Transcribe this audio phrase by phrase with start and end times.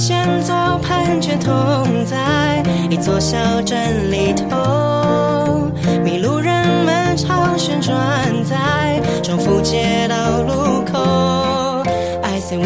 [0.00, 5.70] 安全同在一座小镇里头，
[6.02, 7.94] 迷路人们常旋转
[8.42, 11.82] 在重复街道路口。
[12.22, 12.64] I say 我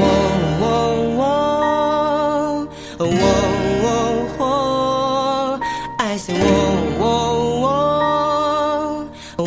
[0.61, 0.64] 我
[1.16, 1.23] 我
[3.00, 3.05] 我
[3.82, 3.87] 我
[4.39, 4.43] 我
[5.98, 6.46] ，I say 我
[7.01, 7.03] 我
[7.61, 7.66] 我
[9.39, 9.45] 我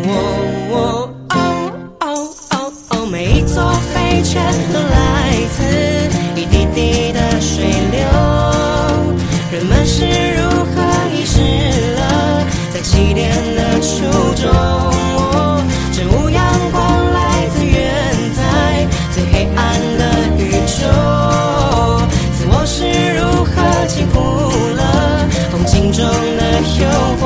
[0.72, 0.76] 我
[1.30, 1.36] 哦
[2.02, 2.06] 哦
[2.52, 2.56] 哦
[2.90, 4.44] 哦，每一座飞圈
[9.98, 10.42] 是如
[10.76, 10.76] 何
[11.12, 11.42] 遗失
[11.96, 13.96] 了在起点的初
[14.36, 14.48] 衷？
[14.52, 15.60] 哦
[15.92, 16.40] 这无阳
[16.72, 16.78] 光
[17.14, 17.76] 来自远
[18.36, 18.40] 在
[19.12, 19.60] 最黑暗
[19.98, 20.04] 的
[20.38, 20.86] 宇宙。
[22.38, 22.78] 自我是
[23.18, 23.56] 如何
[23.88, 24.16] 轻忽
[24.76, 24.82] 了
[25.52, 26.42] 风景中的
[26.78, 26.86] 诱
[27.20, 27.24] 惑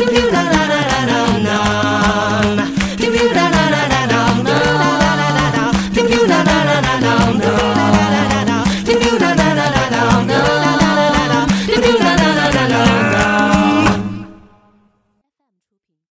[0.00, 0.69] Give you that.